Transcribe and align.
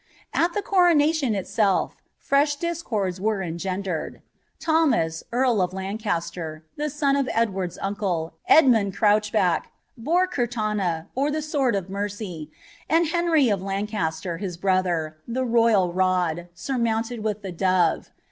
I 0.33 0.47
coronation 0.47 1.35
itself, 1.35 1.95
fresh 2.17 2.55
discords 2.55 3.21
were 3.21 3.43
engendered. 3.43 4.23
Thomas, 4.59 5.23
sncaster, 5.31 6.61
the 6.75 6.89
son 6.89 7.15
of 7.15 7.29
Edward's 7.31 7.77
uncle, 7.79 8.33
Edmund 8.49 8.95
Crouchback, 8.97 9.65
bore 9.95 10.27
or 11.13 11.29
the 11.29 11.41
sword 11.43 11.75
of 11.75 11.87
mercy, 11.91 12.49
and 12.89 13.09
Henry 13.09 13.49
of 13.49 13.61
Lancaster, 13.61 14.37
his 14.39 14.57
brother, 14.57 15.17
I 15.29 15.39
rod, 15.41 16.47
surmounted 16.55 17.23
with 17.23 17.43
the 17.43 17.51
dove. 17.51 18.09